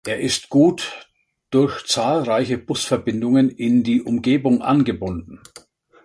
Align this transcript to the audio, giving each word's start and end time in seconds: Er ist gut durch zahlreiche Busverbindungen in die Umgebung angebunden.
Er 0.03 0.19
ist 0.19 0.49
gut 0.49 1.07
durch 1.51 1.85
zahlreiche 1.85 2.57
Busverbindungen 2.57 3.51
in 3.51 3.83
die 3.83 4.01
Umgebung 4.01 4.63
angebunden. 4.63 5.39